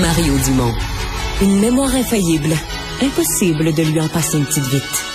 [0.00, 0.74] Mario Dumont.
[1.40, 2.54] Une mémoire infaillible.
[3.00, 5.13] Impossible de lui en passer une petite vite.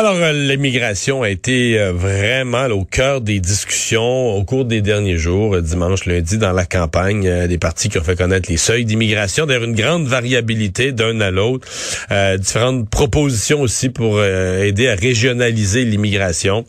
[0.00, 5.18] Alors, euh, l'immigration a été euh, vraiment au cœur des discussions au cours des derniers
[5.18, 8.86] jours, euh, dimanche, lundi, dans la campagne, des partis qui ont fait connaître les seuils
[8.86, 9.44] d'immigration.
[9.44, 11.68] D'ailleurs, une grande variabilité d'un à l'autre.
[12.10, 16.64] Euh, différentes propositions aussi pour euh, aider à régionaliser l'immigration.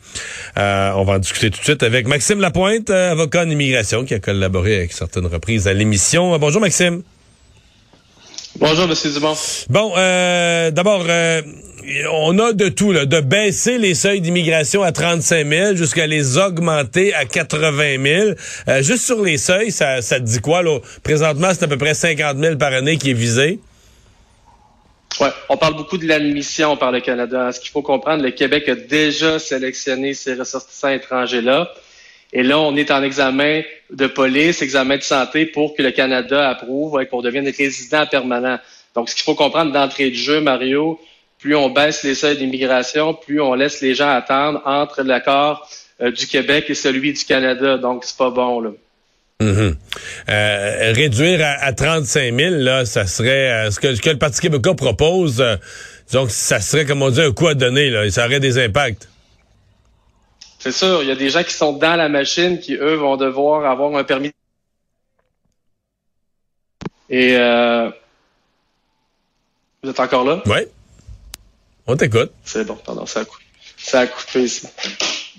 [0.58, 4.14] Euh, on va en discuter tout de suite avec Maxime Lapointe, avocat en immigration, qui
[4.14, 6.38] a collaboré avec certaines reprises à l'émission.
[6.38, 7.02] Bonjour, Maxime.
[8.60, 9.14] Bonjour, M.
[9.14, 9.36] Dumont.
[9.70, 11.42] Bon, euh, d'abord, euh,
[12.12, 16.38] on a de tout, là, de baisser les seuils d'immigration à 35 000 jusqu'à les
[16.38, 18.30] augmenter à 80 000.
[18.68, 20.64] Euh, juste sur les seuils, ça, ça te dit quoi?
[20.64, 20.80] Là?
[21.04, 23.60] Présentement, c'est à peu près 50 000 par année qui est visé.
[25.20, 27.52] Ouais, on parle beaucoup de l'admission par le Canada.
[27.52, 31.72] Ce qu'il faut comprendre, le Québec a déjà sélectionné ces ressortissants étrangers-là.
[32.34, 36.50] Et là, on est en examen de police, examen de santé pour que le Canada
[36.50, 38.58] approuve et qu'on devienne résident permanent.
[38.96, 40.98] Donc, ce qu'il faut comprendre d'entrée de jeu, Mario,
[41.42, 45.68] plus on baisse les seuils d'immigration, plus on laisse les gens attendre entre l'accord
[46.00, 47.78] euh, du Québec et celui du Canada.
[47.78, 48.70] Donc, c'est pas bon, là.
[49.42, 49.76] Mhm.
[50.30, 54.20] Euh, réduire à, à 35 000, là, ça serait euh, ce, que, ce que le
[54.20, 55.44] Parti québécois propose.
[56.14, 57.90] donc, ça serait, comme on dit, un coup à donner.
[57.90, 59.10] Là, et ça aurait des impacts.
[60.60, 63.18] C'est sûr, il y a des gens qui sont dans la machine qui, eux, vont
[63.18, 64.32] devoir avoir un permis.
[67.10, 67.36] Et
[69.82, 70.44] vous êtes encore là?
[70.46, 70.68] Oui.
[72.44, 73.44] C'est bon, pardon, ça a coupé.
[73.78, 74.68] Ça a coupé ici.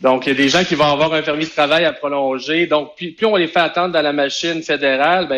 [0.01, 2.67] Donc, il y a des gens qui vont avoir un permis de travail à prolonger.
[2.67, 5.29] Donc, plus, on les fait attendre dans la machine fédérale,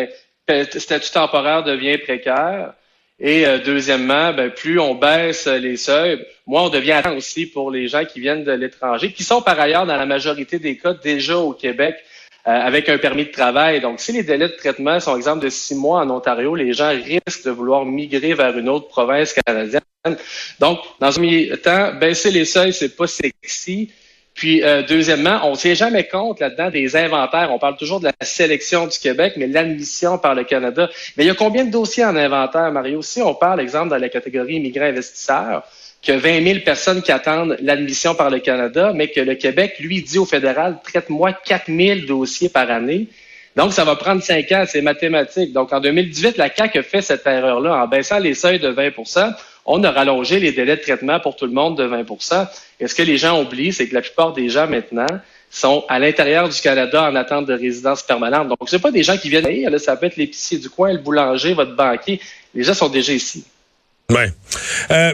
[0.47, 2.73] ben, statut temporaire devient précaire.
[3.19, 7.71] Et euh, deuxièmement, ben, plus on baisse les seuils, moins on devient attendre aussi pour
[7.71, 10.93] les gens qui viennent de l'étranger, qui sont par ailleurs dans la majorité des cas
[10.93, 11.95] déjà au Québec
[12.45, 13.81] avec un permis de travail.
[13.81, 16.89] Donc, si les délais de traitement sont exemple de six mois en Ontario, les gens
[16.89, 19.81] risquent de vouloir migrer vers une autre province canadienne.
[20.59, 23.89] Donc, dans un premier temps, baisser les seuils, c'est pas sexy.
[24.35, 27.49] Puis, euh, deuxièmement, on ne tient jamais compte là-dedans des inventaires.
[27.51, 30.89] On parle toujours de la sélection du Québec, mais l'admission par le Canada.
[31.15, 33.01] Mais il y a combien de dossiers en inventaire, Mario?
[33.01, 35.63] Si on parle, exemple, dans la catégorie immigrants investisseurs,
[36.05, 40.01] que 20 000 personnes qui attendent l'admission par le Canada, mais que le Québec, lui,
[40.01, 43.07] dit au fédéral, traite-moi 4 000 dossiers par année.
[43.55, 45.53] Donc, ça va prendre cinq ans, c'est mathématique.
[45.53, 49.33] Donc, en 2018, la CAQ a fait cette erreur-là en baissant les seuils de 20%
[49.65, 52.47] On a rallongé les délais de traitement pour tout le monde de 20%
[52.81, 55.07] Et ce que les gens oublient, c'est que la plupart des gens maintenant
[55.49, 58.49] sont à l'intérieur du Canada en attente de résidence permanente.
[58.49, 61.53] Donc, c'est pas des gens qui viennent, ça peut être l'épicier du coin, le boulanger,
[61.53, 62.19] votre banquier.
[62.53, 63.45] Les gens sont déjà ici.
[64.09, 64.31] Ouais.
[64.91, 65.13] Euh,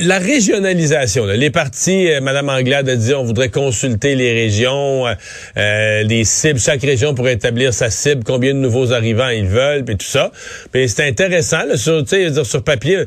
[0.00, 5.06] la régionalisation, là, les partis, euh, Mme Anglade a dit on voudrait consulter les régions,
[5.06, 5.14] euh,
[5.56, 9.84] euh, les cibles, chaque région pour établir sa cible, combien de nouveaux arrivants ils veulent,
[9.84, 10.30] puis tout ça.
[10.74, 13.04] Mais c'est intéressant, là, sur, dire, sur papier.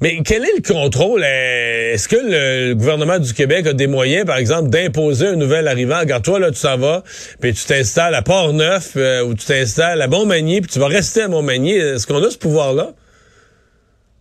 [0.00, 1.22] Mais quel est le contrôle?
[1.24, 5.68] Euh, Est-ce que le gouvernement du Québec a des moyens, par exemple, d'imposer un nouvel
[5.68, 6.00] arrivant?
[6.00, 7.02] Regarde, toi, là, tu s'en vas,
[7.40, 11.22] puis tu t'installes à Port-Neuf, euh, ou tu t'installes à Montmagny, puis tu vas rester
[11.22, 11.72] à Montmagny.
[11.72, 12.92] Est-ce qu'on a ce pouvoir-là?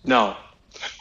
[0.07, 0.33] Non.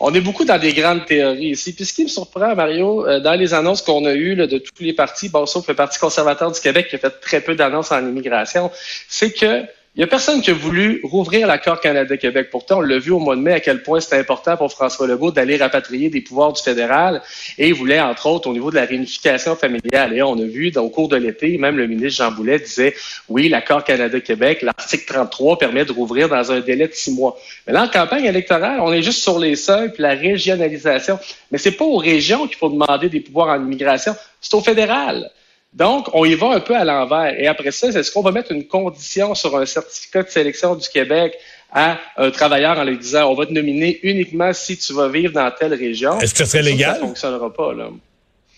[0.01, 1.75] On est beaucoup dans des grandes théories ici.
[1.75, 4.83] Puis ce qui me surprend, Mario, euh, dans les annonces qu'on a eues de tous
[4.83, 7.93] les partis, bon, sauf le Parti conservateur du Québec qui a fait très peu d'annonces
[7.93, 8.71] en immigration,
[9.09, 9.65] c'est que
[9.97, 12.49] il y a personne qui a voulu rouvrir l'accord Canada-Québec.
[12.51, 15.07] Pourtant, on l'a vu au mois de mai à quel point c'était important pour François
[15.07, 17.23] Legault d'aller rapatrier des pouvoirs du fédéral
[17.59, 20.13] et il voulait, entre autres, au niveau de la réunification familiale.
[20.13, 22.93] Et on a vu, au cours de l'été, même le ministre Jean Boulet disait,
[23.29, 27.39] oui, l'accord Canada-Québec, l'article 33 permet de rouvrir dans un délai de six mois.
[27.69, 31.21] Mais là, en campagne électorale, on est juste sur les seuils puis la régionalisation.
[31.53, 35.31] Mais c'est pas aux régions qu'il faut demander des pouvoirs en immigration, c'est au fédéral.
[35.75, 37.35] Donc, on y va un peu à l'envers.
[37.39, 40.89] Et après ça, est-ce qu'on va mettre une condition sur un certificat de sélection du
[40.89, 41.35] Québec
[41.73, 45.33] à un travailleur en lui disant on va te nominer uniquement si tu vas vivre
[45.33, 46.21] dans telle région?
[46.21, 46.95] Est-ce que ce serait légal?
[46.95, 47.89] Ça ne fonctionnera pas, là.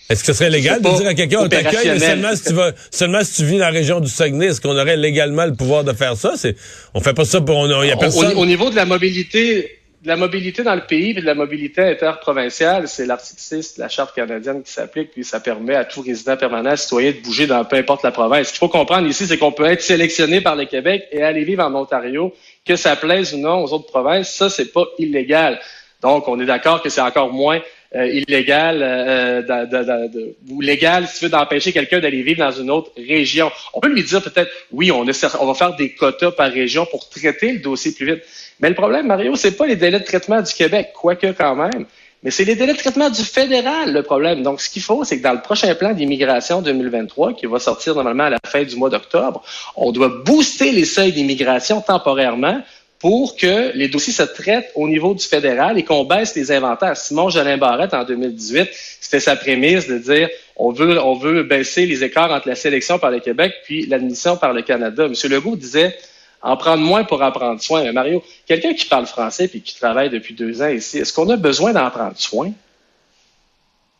[0.08, 2.72] Est-ce que ce serait légal de dire à quelqu'un on t'accueille seulement si tu vas
[2.92, 5.82] seulement si tu vis dans la région du Saguenay, est-ce qu'on aurait légalement le pouvoir
[5.82, 6.34] de faire ça?
[6.36, 6.54] C'est
[6.94, 8.36] on fait pas ça pour on, y a personne.
[8.36, 9.75] Au, au, niveau de la mobilité,
[10.06, 13.80] de la mobilité dans le pays et de la mobilité interprovinciale, c'est l'article 6 de
[13.80, 17.48] la Charte canadienne qui s'applique, puis ça permet à tout résident permanent, citoyen, de bouger
[17.48, 18.46] dans peu importe la province.
[18.46, 21.42] Ce qu'il faut comprendre ici, c'est qu'on peut être sélectionné par le Québec et aller
[21.42, 22.32] vivre en Ontario,
[22.64, 25.58] que ça plaise ou non aux autres provinces, ça, c'est pas illégal.
[26.02, 27.60] Donc, on est d'accord que c'est encore moins
[27.96, 32.70] euh, illégal euh, de, ou légal, si tu veux, d'empêcher quelqu'un d'aller vivre dans une
[32.70, 33.50] autre région.
[33.74, 35.06] On peut lui dire peut-être, oui, on,
[35.40, 38.22] on va faire des quotas par région pour traiter le dossier plus vite.
[38.60, 41.86] Mais le problème, Mario, c'est pas les délais de traitement du Québec, quoique quand même,
[42.22, 44.42] mais c'est les délais de traitement du fédéral, le problème.
[44.42, 47.94] Donc, ce qu'il faut, c'est que dans le prochain plan d'immigration 2023, qui va sortir
[47.94, 49.44] normalement à la fin du mois d'octobre,
[49.76, 52.60] on doit booster les seuils d'immigration temporairement
[52.98, 56.96] pour que les dossiers se traitent au niveau du fédéral et qu'on baisse les inventaires.
[56.96, 58.68] Simon Jolin Barrette, en 2018,
[59.00, 62.98] c'était sa prémisse de dire on veut, on veut baisser les écarts entre la sélection
[62.98, 65.04] par le Québec puis l'admission par le Canada.
[65.04, 65.14] M.
[65.30, 65.96] Legault disait
[66.42, 67.82] en prendre moins pour en prendre soin.
[67.82, 71.28] Mais Mario, quelqu'un qui parle français et qui travaille depuis deux ans ici, est-ce qu'on
[71.28, 72.52] a besoin d'en prendre soin?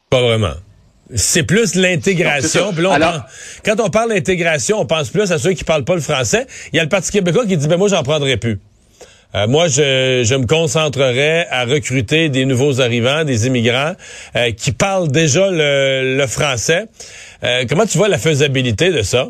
[0.09, 0.55] Pas vraiment.
[1.15, 2.73] C'est plus l'intégration.
[3.65, 6.47] quand on parle d'intégration, on pense plus à ceux qui parlent pas le français.
[6.73, 8.59] Il y a le Parti québécois qui dit, ben moi, j'en prendrai plus.
[9.35, 13.93] Euh, moi, je, me concentrerai à recruter des nouveaux arrivants, des immigrants
[14.37, 16.87] euh, qui parlent déjà le, français.
[17.43, 19.29] Euh, comment tu vois la faisabilité de ça?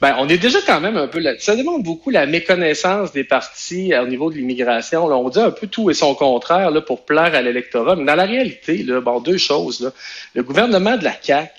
[0.00, 1.32] Ben, on est déjà quand même un peu là.
[1.40, 5.04] Ça demande beaucoup la méconnaissance des partis au niveau de l'immigration.
[5.06, 7.96] On dit un peu tout et son contraire là, pour plaire à l'électorat.
[7.96, 9.80] Mais dans la réalité, là, bon, deux choses.
[9.80, 9.90] Là.
[10.34, 11.50] Le gouvernement de la CAQ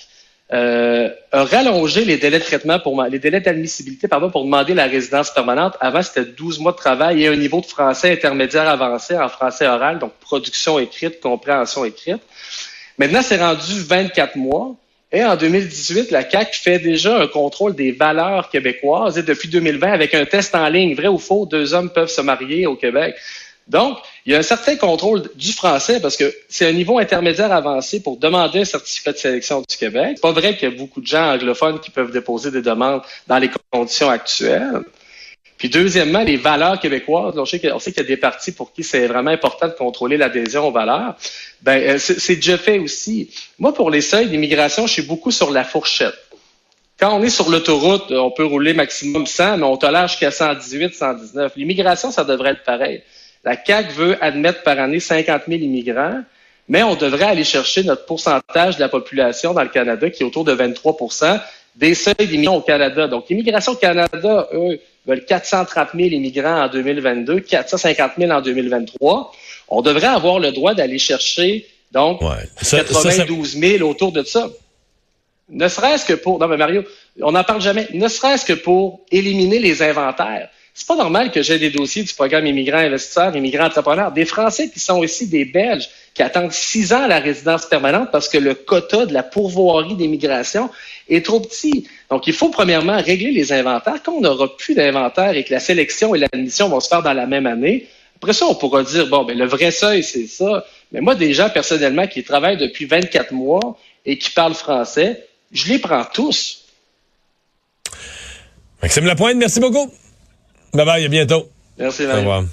[0.51, 4.85] euh, a rallongé les délais de traitement pour les délais d'admissibilité pardon pour demander la
[4.85, 5.75] résidence permanente.
[5.79, 9.67] Avant c'était 12 mois de travail et un niveau de français intermédiaire avancé en français
[9.67, 12.21] oral, donc production écrite, compréhension écrite.
[12.97, 14.75] Maintenant c'est rendu 24 mois.
[15.11, 19.91] Et en 2018, la CAC fait déjà un contrôle des valeurs québécoises et depuis 2020
[19.91, 23.15] avec un test en ligne, vrai ou faux, deux hommes peuvent se marier au Québec.
[23.69, 27.51] Donc, il y a un certain contrôle du français parce que c'est un niveau intermédiaire
[27.51, 30.13] avancé pour demander un certificat de sélection du Québec.
[30.15, 33.01] C'est pas vrai qu'il y a beaucoup de gens anglophones qui peuvent déposer des demandes
[33.27, 34.81] dans les conditions actuelles.
[35.59, 37.37] Puis deuxièmement, les valeurs québécoises.
[37.37, 40.67] On sait qu'il y a des partis pour qui c'est vraiment important de contrôler l'adhésion
[40.67, 41.15] aux valeurs.
[41.61, 43.29] Ben, euh, c'est déjà fait aussi.
[43.59, 46.15] Moi, pour les seuils d'immigration, je suis beaucoup sur la fourchette.
[46.97, 50.93] Quand on est sur l'autoroute, on peut rouler maximum 100, mais on tolère jusqu'à 118,
[50.93, 51.53] 119.
[51.57, 53.03] L'immigration, ça devrait être pareil.
[53.43, 56.21] La CAQ veut admettre par année 50 000 immigrants,
[56.67, 60.25] mais on devrait aller chercher notre pourcentage de la population dans le Canada, qui est
[60.25, 61.39] autour de 23%
[61.75, 63.07] des seuils d'immigrants au Canada.
[63.07, 69.31] Donc, l'immigration au Canada, eux, veulent 430 000 immigrants en 2022, 450 000 en 2023.
[69.69, 72.21] On devrait avoir le droit d'aller chercher, donc,
[72.69, 74.49] 92 000 autour de ça.
[75.49, 76.83] Ne serait-ce que pour, non mais Mario,
[77.21, 80.49] on n'en parle jamais, ne serait-ce que pour éliminer les inventaires.
[80.73, 84.69] C'est pas normal que j'ai des dossiers du programme immigrants investisseurs, immigrants entrepreneurs, des Français
[84.69, 88.37] qui sont aussi des Belges qui attendent six ans à la résidence permanente parce que
[88.37, 90.69] le quota de la pourvoirie d'immigration
[91.09, 91.87] est trop petit.
[92.09, 94.01] Donc, il faut premièrement régler les inventaires.
[94.03, 97.13] Quand on n'aura plus d'inventaire et que la sélection et l'admission vont se faire dans
[97.13, 100.65] la même année, après ça, on pourra dire, bon, ben, le vrai seuil, c'est ça.
[100.91, 105.71] Mais moi, des gens, personnellement, qui travaillent depuis 24 mois et qui parlent français, je
[105.71, 106.65] les prends tous.
[108.81, 109.91] Maxime Lapointe, merci beaucoup.
[110.73, 111.49] Bye bye, à bientôt.
[111.77, 112.43] Merci, Au revoir.